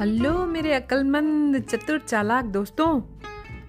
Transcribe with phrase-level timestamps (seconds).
[0.00, 3.02] Hello मेरे अक्लमंद, चतुर चालाक दोस्तों।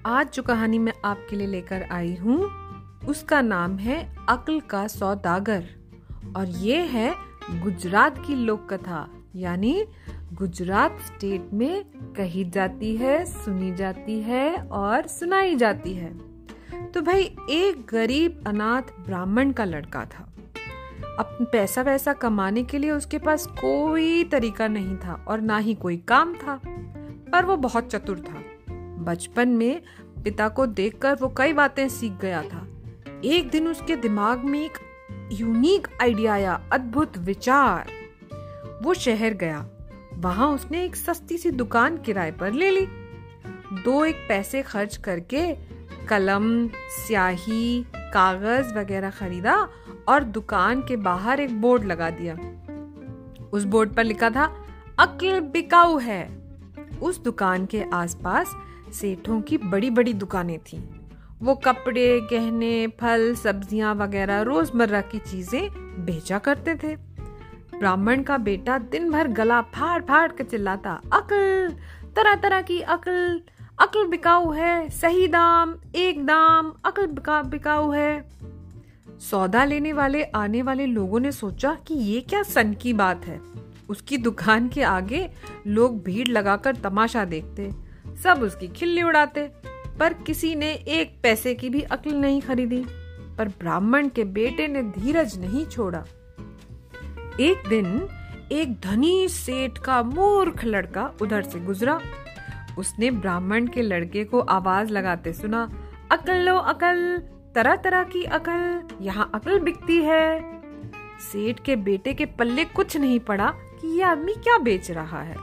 [0.05, 2.49] आज जो कहानी मैं आपके लिए लेकर आई हूँ,
[3.07, 5.65] उसका नाम है अक्ल का सौदागर।
[6.35, 7.15] और ये है
[7.63, 9.85] गुजरात की लोक कथा यानी
[10.33, 11.85] गुजरात स्टेट में
[12.17, 16.17] कही जाती है, सुनी जाती है और सुनाई जाती है।
[16.91, 20.28] तो भाई, एक गरीब अनाथ ब्राह्मण का लड़का था।
[21.19, 25.73] अपन पैसा वैसा कमाने के लिए उसके पास कोई तरीका नहीं था और ना ही
[25.73, 26.61] कोई काम था,
[27.31, 28.43] पर वो बहुत चतुर था।
[29.03, 29.81] बचपन में
[30.23, 32.67] पिता को देखकर वो कई बातें सीख गया था।
[33.25, 34.77] एक दिन उसके दिमाग में एक
[35.31, 37.91] यूनिक आइडिया आया अद्भुत विचार।
[38.83, 39.65] वो शहर गया।
[40.13, 42.87] वहाँ उसने एक सस्ती सी दुकान किराए पर ले ली।
[43.73, 45.53] दो एक पैसे खर्च करके
[46.07, 49.69] कलम, स्याही, कागज़ वगैरह खरीदा
[50.09, 52.35] और दुकान के बाहर एक बोर्ड लगा दिया।
[53.53, 54.45] उस बोर्ड पर लिखा था,
[54.99, 56.23] अक्ल बिकाऊ है।
[57.01, 58.55] उस दुकान के आसपास
[58.93, 60.81] सेठों की बड़ी बड़ी दुकानें थीं।
[61.41, 65.69] वो कपड़े, गहने, फल, सब्ज़ियाँ वगैरह, रोज़मर्रा की चीज़ें
[66.05, 66.95] बेचा करते थे।
[67.79, 71.75] ब्राह्मण का बेटा दिन भर गला फाड़ फाड़ कर चिल्लाता, अकल
[72.15, 73.41] तरह तरह की अकल
[73.79, 78.29] अकल बिकाऊ है, सही दाम, एक दाम, अकल बिका, बिकाऊ है।
[79.29, 83.39] सौदा लेने वाले, आने वाले लोगों ने सोचा कि ये क्या सन की बात है।
[83.89, 85.29] उसकी दुकान के आगे
[85.67, 87.69] लोग भीड़ लगाकर तमाशा देखते,
[88.23, 89.41] सब उसकी खिल्ली उड़ाते,
[89.99, 92.83] पर किसी ने एक पैसे की भी अक्ल नहीं खरीदी,
[93.37, 96.03] पर ब्राह्मण के बेटे ने धीरज नहीं छोड़ा।
[97.39, 98.07] एक दिन
[98.51, 101.99] एक धनी सेठ का मूर्ख लड़का उधर से गुजरा।
[102.77, 105.69] उसने ब्राह्मण के लड़के को आवाज़ लगाते सुना,
[106.11, 107.21] अकल लो, अकल
[107.55, 110.41] तरह तरह की अकल, यहाँ अकल बिकती है।
[111.31, 115.35] सेठ के बेटे के पल्ले कुछ नहीं पड़ा कि ये आदमी क्या बेच रहा है।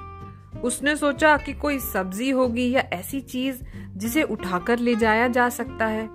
[0.61, 3.63] उसने सोचा कि कोई सब्ज़ी होगी या ऐसी चीज़
[3.97, 6.07] जिसे उठाकर ले जाया जा सकता है।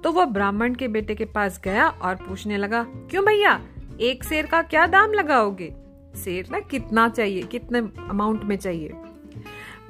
[0.00, 3.60] तो वह ब्राह्मण के बेटे के पास गया और पूछने लगा, क्यों भैया,
[4.00, 5.74] एक शेर का क्या दाम लगाओगे?
[6.24, 7.78] शेर ना कितना चाहिए, कितने
[8.08, 8.92] अमाउंट में चाहिए?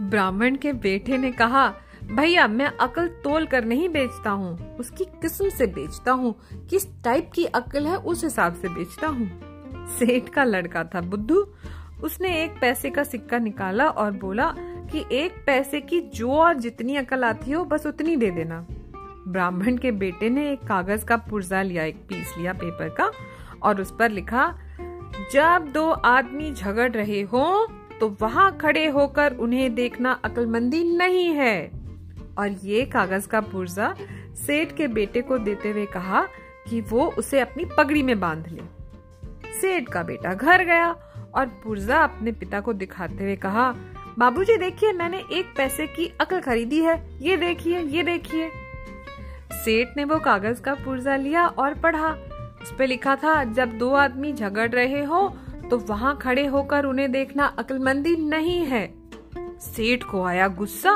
[0.01, 1.75] ब्राह्मण के बेटे ने कहा
[2.11, 6.35] भैया, मैं अकल तोल कर नहीं बेचता हूँ। उसकी किस्म से बेचता हूँ।
[6.71, 9.31] किस टाइप की अकल है, उस हिसाब से बेचता हूँ।
[9.99, 11.47] सेठ का लड़का था, बुद्धू।
[12.03, 14.55] उसने एक पैसे का सिक्का निकाला और बोला
[14.93, 18.67] कि एक पैसे की जो और जितनी अकल आती हो, बस उतनी दे देना।
[19.29, 23.11] ब्राह्मण के बेटे ने एक कागज़ का पुर्जा लिया, एक पीस लिया पेपर का,
[23.63, 24.59] और उस पर लिखा,
[25.33, 27.69] जब दो आदमी झगड़ रहे हो
[28.01, 31.78] तो वहाँ खड़े होकर उन्हें देखना अकलमंदी नहीं है।
[32.39, 33.95] और ये कागज़ का पुर्जा
[34.47, 36.23] सेठ के बेटे को देते हुए कहा
[36.69, 38.63] कि वो उसे अपनी पगड़ी में बाँध ले।
[39.53, 40.91] सेठ का बेटा घर गया
[41.35, 43.75] और पुर्जा अपने पिता को दिखाते हुए कहा,
[44.19, 48.49] बाबूजी, देखिए, मैंने एक पैसे की अकल खरीदी है। ये देखिए ये देखिए।
[49.55, 52.11] सेठ ने वो कागज़ का पुर्जा लिया और पढ़ा।
[52.63, 55.29] उस पे लिखा था, जब दो आदमी झगड़ रहे हो
[55.71, 58.87] तो वहाँ खड़े होकर उन्हें देखना अकलमंदी नहीं है।
[59.61, 60.95] सेठ को आया गुस्सा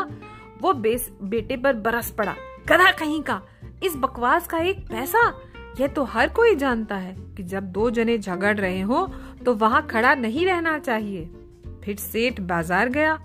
[0.62, 2.34] वो बेस बेटे पर बरस पड़ा।
[2.68, 3.40] गधा कहीं का,
[3.84, 5.26] इस बकवास का एक पैसा?
[5.80, 9.06] यह तो हर कोई जानता है कि जब दो जने झगड़ रहे हो
[9.44, 11.24] तो वहाँ खड़ा नहीं रहना चाहिए।
[11.84, 13.18] फिर सेठ बाज़ार गया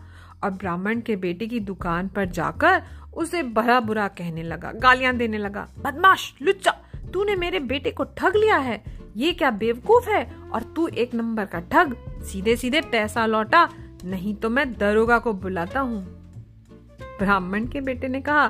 [0.44, 2.82] और ब्राह्मण के बेटे की दुकान पर जाकर
[3.14, 6.72] उसे बड़ा बुरा कहने लगा, गालियाँ देने लगा। बदमाश, लुच्चा,
[7.14, 8.84] तूने मेरे बेटे को ठग लिया है।
[9.18, 10.26] ये क्या बेवकूफ़ है?
[10.54, 13.68] और तू एक नंबर का ठग। सीधे सीधे पैसा लौटा,
[14.06, 16.17] नहीं तो मैं दरोगा को बुलाता हूँ।
[17.20, 18.48] ब्राह्मण के बेटे ने कहा,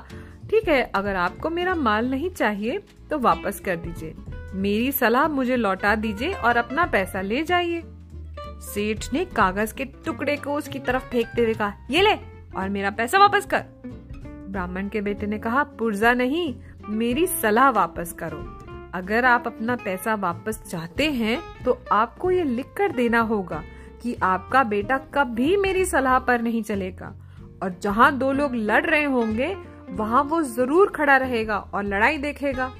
[0.49, 2.79] ठीक है, अगर आपको मेरा माल नहीं चाहिए
[3.09, 4.15] तो वापस कर दीजिए।
[4.55, 7.83] मेरी सलाह मुझे लौटा दीजिए और अपना पैसा ले जाइए।
[8.63, 12.13] सेठ ने कागज़ के टुकड़े को उसकी तरफ़ फेंकते हुए कहा, ये ले
[12.57, 13.63] और मेरा पैसा वापस कर।
[14.49, 16.53] ब्राह्मण के बेटे ने कहा, पुर्जा नहीं,
[16.89, 18.37] मेरी सलाह वापस करो।
[18.93, 23.61] अगर आप अपना पैसा वापस चाहते हैं तो आपको ये लिख कर देना होगा
[24.01, 27.13] कि आपका बेटा कभी मेरी सलाह पर नहीं चलेगा।
[27.63, 29.55] और जहाँ दो लोग लड़ रहे होंगे,
[29.89, 32.71] वहाँ वो ज़रूर खड़ा रहेगा और लड़ाई देखेगा।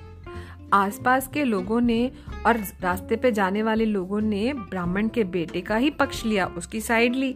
[0.74, 2.12] आसपास के लोगों ने
[2.46, 6.82] और रास्ते पे जाने वाले लोगों ने ब्राह्मण के बेटे का ही पक्ष लिया, उसकी
[6.82, 7.36] साइड ली।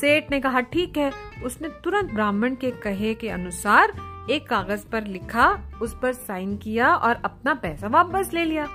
[0.00, 1.10] सेठ ने कहा, ठीक है।
[1.44, 3.92] उसने तुरंत ब्राह्मण के कहे के अनुसार
[4.30, 5.48] एक कागज़ पर लिखा,
[5.82, 8.68] उस पर साइन किया और अपना पैसा वापस ले लिया।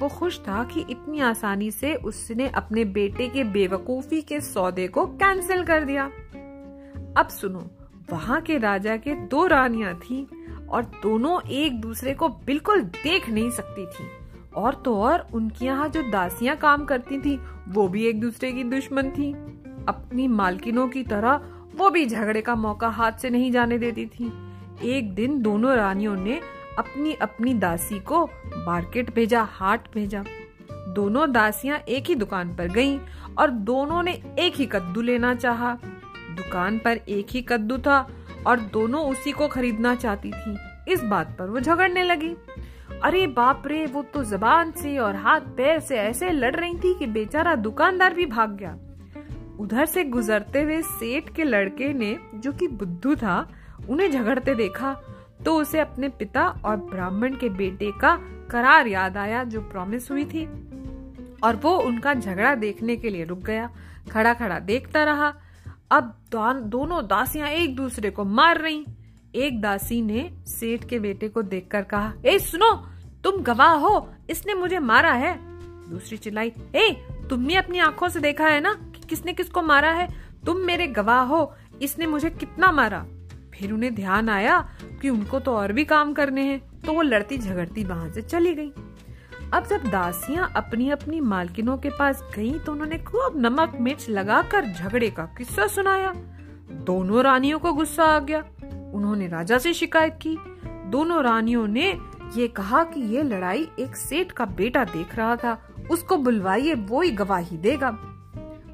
[0.00, 5.06] वो खुश था कि इतनी आसानी से उसने अपने बेटे के बेवकूफ़ी के सौदे को
[5.06, 6.10] कैंसिल कर दिया।
[7.16, 7.70] अब सुनो,
[8.12, 10.26] वहाँ के राजा के दो रानियाँ थी
[10.70, 14.06] और दोनों एक दूसरे को बिल्कुल देख नहीं सकती थी।
[14.56, 18.64] और तो और उनके यहाँ जो दासियाँ काम करती थी, वो भी एक दूसरे की
[18.64, 19.32] दुश्मन थी।
[19.88, 21.40] अपनी मालकिनों की तरह
[21.76, 24.32] वो भी झगड़े का मौका हाथ से नहीं जाने देती थी।
[24.84, 26.40] एक दिन दोनों रानियों ने
[26.78, 28.24] अपनी अपनी दासी को
[28.56, 30.24] मार्केट भेजा, हाट भेजा।
[30.70, 32.98] दोनों दासियाँ एक ही दुकान पर गईं
[33.38, 35.78] और दोनों ने एक ही कद्दू लेना चाहा।
[36.52, 37.98] दुकान पर एक ही कद्दू था
[38.46, 40.56] और दोनों उसी को खरीदना चाहती थी।
[40.88, 42.34] इस बात पर वो झगड़ने लगी।
[43.02, 46.94] अरे बाप रे, वो तो जबान से और हाथ पैर से ऐसे लड़ रही थी
[46.98, 48.76] कि बेचारा दुकानदार भी भाग गया।
[49.58, 53.48] उधर से गुजरते हुए सेठ के लड़के ने, जो कि बुद्धू था,
[53.88, 54.96] उन्हें झगड़ते देखा
[55.44, 58.16] तो उसे अपने पिता और ब्राह्मण के बेटे का
[58.50, 60.44] करार याद आया जो प्रॉमिस हुई थी।
[61.42, 63.70] और वो उनका झगड़ा देखने के लिए रुक गया
[64.10, 65.32] खड़ा खड़ा देखता रहा।
[65.92, 66.14] अब
[66.64, 68.84] दोनों दासियाँ एक दूसरे को मार रही।
[69.34, 72.70] एक दासी ने सेठ के बेटे को देखकर कहा, ए, सुनो,
[73.24, 75.38] तुम गवाह हो, इसने मुझे मारा है।
[75.90, 80.08] दूसरी चिल्लाई, ए, तुमने अपनी आँखों से देखा है ना कि किसने किसको मारा है?
[80.46, 83.06] तुम मेरे गवाह हो, इसने मुझे कितना मारा?
[83.54, 84.58] फिर उन्हें ध्यान आया
[85.02, 88.54] कि उनको तो और भी काम करने हैं तो वो लड़ती झगड़ती वहाँ से चली
[88.54, 88.72] गई।
[89.52, 94.66] अब जब दासियाँ अपनी अपनी मालकिनों के पास गईं तो उन्होंने खूब नमक मिर्च लगाकर
[94.66, 96.12] झगड़े का किस्सा सुनाया।
[96.86, 98.38] दोनों रानियों को गुस्सा आ गया।
[98.94, 100.36] उन्होंने राजा से शिकायत की।
[100.90, 101.88] दोनों रानियों ने
[102.36, 105.58] ये कहा कि ये लड़ाई एक सेठ का बेटा देख रहा था।
[105.90, 107.88] उसको बुलवाइए, वो ही गवाही देगा।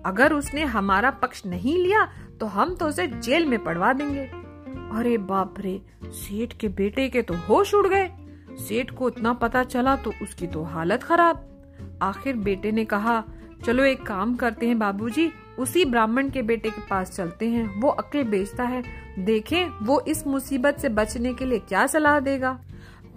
[0.07, 2.09] अगर उसने हमारा पक्ष नहीं लिया
[2.41, 4.25] तो हम तो उसे जेल में पड़वा देंगे।
[4.99, 8.11] अरे बाप रे, सेठ के बेटे के तो होश उड़ गए।
[8.59, 11.45] सेठ को इतना पता चला तो उसकी तो हालत खराब।
[12.03, 13.23] आखिर बेटे ने कहा,
[13.65, 17.89] चलो एक काम करते हैं बाबूजी, उसी ब्राह्मण के बेटे के पास चलते हैं। वो
[17.89, 18.83] अक्ल बेचता है।
[19.19, 22.59] देखें, वो इस मुसीबत से बचने के लिए क्या सलाह देगा?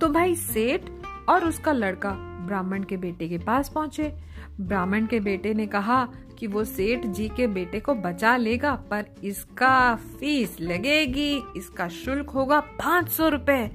[0.01, 0.81] तो भाई सेठ
[1.29, 2.09] और उसका लड़का
[2.47, 4.13] ब्राह्मण के बेटे के पास पहुँचे।
[4.61, 6.07] ब्राह्मण के बेटे ने कहा
[6.39, 12.29] कि वो सेठ जी के बेटे को बचा लेगा, पर इसका फ़ीस लगेगी, इसका शुल्क
[12.29, 13.71] होगा पाँच सौ रूपए।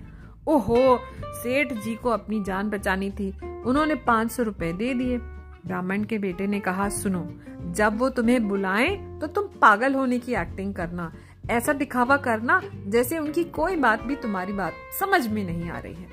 [0.48, 0.98] ओहो,
[1.34, 3.31] सेठ जी को अपनी जान बचानी थी।
[3.66, 5.19] उन्होंने पाँच सौ रूपए दे दिए।
[5.66, 7.26] ब्राह्मण के बेटे ने कहा, सुनो,
[7.72, 11.12] जब वो तुम्हें बुलाएँ तो तुम पागल होने की एक्टिंग करना।
[11.50, 15.94] ऐसा दिखावा करना जैसे उनकी कोई बात भी तुम्हारी बात समझ में नहीं आ रही
[15.94, 16.08] है।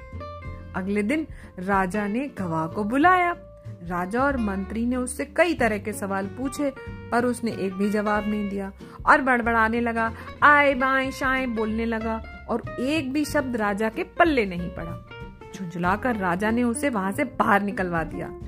[0.75, 1.27] अगले दिन
[1.59, 3.35] राजा ने गवाह को बुलाया।
[3.83, 6.73] राजा और मंत्री ने उससे कई तरह के सवाल पूछे,
[7.11, 8.71] पर उसने एक भी जवाब नहीं दिया
[9.05, 10.11] और बड़बड़ाने लगा।
[10.43, 15.09] आए बाएँ शाए बोलने लगा। और एक भी शब्द राजा के पल्ले नहीं पड़ा।
[15.55, 18.39] झुंझुलाकर राजा ने उसे वहाँ से बाहर निकलवा दिया।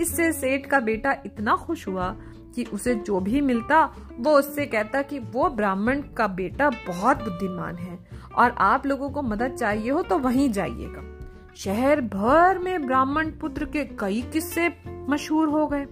[0.00, 2.16] इससे सेठ का बेटा इतना खुश हुआ
[2.54, 7.76] कि उसे जो भी मिलता, वो उससे कहता कि वो ब्राह्मण का बेटा बहुत बुद्धिमान
[7.76, 7.98] है
[8.34, 11.16] और आप लोगों को मदद चाहिए हो तो वहीं जाइएगा।
[11.56, 15.86] शहर भर में ब्राह्मण पुत्र के कई किस्से मशहूर हो गए।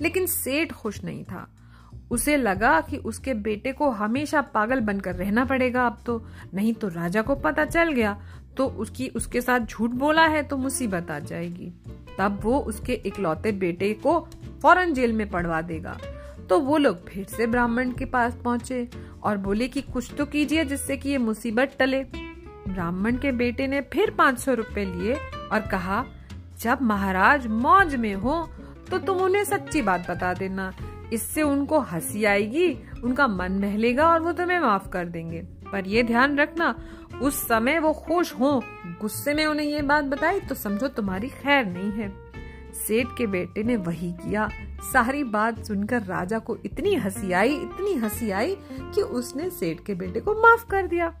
[0.00, 1.53] लेकिन सेठ खुश नहीं था।
[2.10, 6.24] उसे लगा कि उसके बेटे को हमेशा पागल बनकर रहना पड़ेगा। अब तो
[6.54, 8.16] नहीं तो राजा को पता चल गया।
[8.56, 11.72] तो उसकी उसके साथ झूठ बोला है तो मुसीबत आ जाएगी।
[12.18, 14.18] तब वो उसके इकलौते बेटे को
[14.62, 15.96] फ़ौरन जेल में पड़वा देगा।
[16.48, 18.88] तो वो लोग फिर से ब्राह्मण के पास पहुँचे
[19.22, 23.80] और बोले कि कुछ तो कीजिए जिससे कि ये मुसीबत टले। ब्राह्मण के बेटे ने
[23.92, 25.14] फिर पाँच सौ रूपए लिए
[25.52, 26.04] और कहा,
[26.60, 28.42] जब महाराज मौज में हो
[28.90, 30.72] तो तुम उन्हें सच्ची बात बता देना।
[31.12, 36.02] इससे उनको हँसी आएगी, उनका मन बहलेगा और वो तुम्हें माफ़ कर देंगे। पर ये
[36.02, 36.74] ध्यान रखना,
[37.22, 38.62] उस समय वो खुश हो।
[39.00, 42.12] गुस्से में उन्हें ये बात बताई तो समझो तुम्हारी खैर नहीं है।
[42.74, 44.48] सेठ के बेटे ने वही किया।
[44.92, 48.56] सारी बात सुनकर राजा को इतनी हँसी आई, इतनी हँसी आई
[48.94, 51.14] कि उसने सेठ के बेटे को माफ़ कर दिया।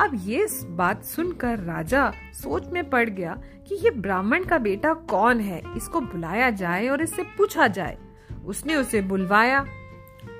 [0.00, 5.40] अब ये बात सुनकर राजा सोच में पड़ गया कि ये ब्राह्मण का बेटा कौन
[5.40, 5.62] है?
[5.76, 7.98] इसको बुलाया जाए और इससे पूछा जाए।
[8.46, 9.64] उसने उसे बुलवाया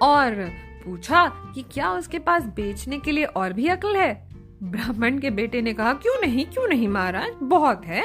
[0.03, 0.51] और
[0.85, 4.29] पूछा कि क्या उसके पास बेचने के लिए और भी अकल है?
[4.63, 7.33] ब्राह्मण के बेटे ने कहा, क्यों नहीं क्यों नहीं महाराज?
[7.43, 8.03] बहुत है।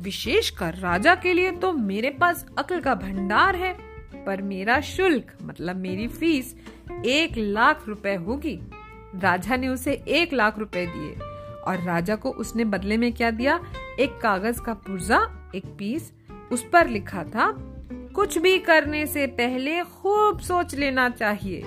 [0.00, 3.72] विशेष कर राजा के लिए तो मेरे पास अकल का भंडार है,
[4.26, 6.54] पर मेरा शुल्क मतलब मेरी फ़ीस,
[7.06, 8.58] एक लाख रुपए होगी।
[9.16, 11.12] राजा ने उसे एक लाख रुपए दिए
[11.62, 13.60] और राजा को उसने बदले में क्या दिया?
[14.00, 16.12] एक कागज़ का पुर्जा, एक पीस,
[16.52, 17.50] उस पर लिखा था
[18.16, 21.64] कुछ भी करने से पहले खूब सोच लेना चाहिए।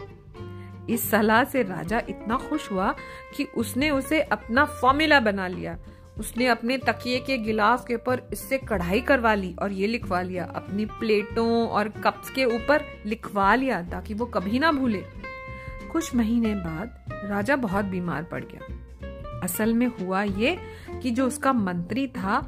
[0.89, 2.95] इस सलाह से राजा इतना खुश हुआ
[3.37, 5.77] कि उसने उसे अपना फॉर्मूला बना लिया।
[6.17, 10.45] उसने अपने तकिए के गिलाफ के ऊपर इससे कढ़ाई करवा ली और ये लिखवा लिया।
[10.45, 15.03] अपनी प्लेटों और कप्स के ऊपर लिखवा लिया ताकि वो कभी ना भूले।
[15.91, 20.57] कुछ महीने बाद राजा बहुत बीमार पड़ गया। असल में हुआ ये
[21.03, 22.39] कि जो उसका मंत्री था,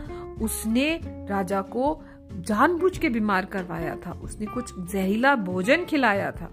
[0.42, 2.04] उसने राजा को
[2.38, 6.50] जानबूझ के बीमार करवाया था। उसने कुछ जहरीला भोजन खिलाया था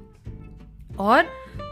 [1.00, 1.26] और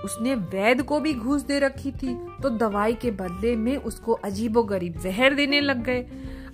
[0.05, 4.63] उसने वैद को भी घूस दे रखी थी। तो दवाई के बदले में उसको अजीबो
[4.63, 6.07] गरीब जहर देने लग गए।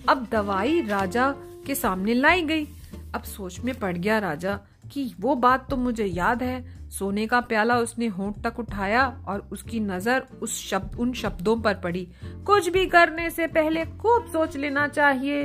[0.09, 1.33] अब दवाई राजा
[1.65, 2.67] के सामने लाई गई।
[3.15, 4.59] अब सोच में पड़ गया राजा
[4.91, 9.47] कि वो बात तो मुझे याद है। सोने का प्याला उसने होंठ तक उठाया और
[9.51, 12.07] उसकी नज़र उस शब्द, उन शब्दों पर पड़ी।
[12.45, 15.43] कुछ भी करने से पहले खूब सोच लेना चाहिए।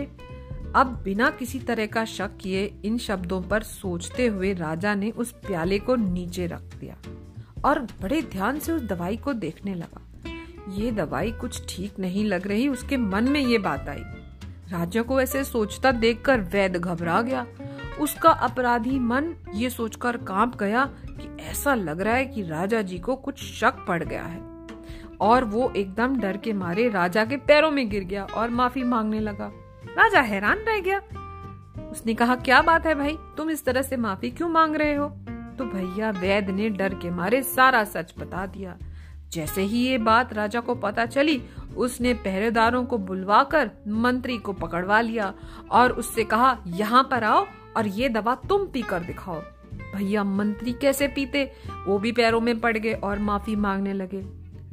[0.76, 5.32] अब बिना किसी तरह का शक किए इन शब्दों पर सोचते हुए राजा ने उस
[5.32, 6.96] प्याले को नीचे रख दिया
[7.64, 10.00] और बड़े ध्यान से उस दवाई को देखने लगा।
[10.70, 14.02] ये दवाई कुछ ठीक नहीं लग रही, उसके मन में ये बात आई।
[14.68, 17.46] राजा को ऐसे सोचता देखकर वैद घबरा गया।
[18.00, 22.98] उसका अपराधी मन ये सोचकर काँप गया कि ऐसा लग रहा है कि राजा जी
[22.98, 24.42] को कुछ शक पड़ गया है।
[25.20, 29.20] और वो एकदम डर के मारे राजा के पैरों में गिर गया और माफ़ी मांगने
[29.20, 29.52] लगा।
[29.98, 30.98] राजा हैरान रह गया।
[31.90, 33.18] उसने कहा, क्या बात है भाई?
[33.36, 35.08] तुम इस तरह से माफ़ी क्यों मांग रहे हो?
[35.58, 38.76] तो भैया वैद ने डर के मारे सारा सच बता दिया।
[39.32, 41.42] जैसे ही ये बात राजा को पता चली,
[41.76, 45.34] उसने पहरेदारों को बुलवाकर मंत्री को पकड़वा लिया
[45.70, 49.42] और उससे कहा, यहाँ पर आओ और ये दवा तुम पी कर दिखाओ।
[49.96, 51.52] भैया मंत्री कैसे पीते?
[51.86, 54.22] वो भी पैरों में पड़ गए और माफ़ी मांगने लगे।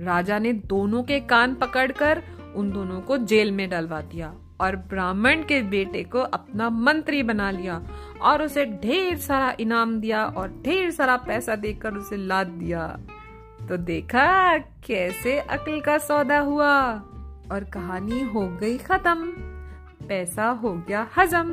[0.03, 2.23] राजा ने दोनों के कान पकड़कर
[2.55, 7.49] उन दोनों को जेल में डलवा दिया। और ब्राह्मण के बेटे को अपना मंत्री बना
[7.51, 7.81] लिया
[8.21, 12.87] और उसे ढेर सारा इनाम दिया और ढेर सारा पैसा देकर उसे लाद दिया।
[13.69, 16.71] तो देखा कैसे अकल का सौदा हुआ
[17.51, 19.31] और कहानी हो गई खत्म,
[20.07, 21.51] पैसा हो गया हजम।